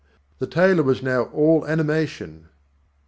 The 0.39 0.47
tailor 0.47 0.81
was 0.81 1.03
now 1.03 1.25
all 1.25 1.63
animation. 1.67 2.47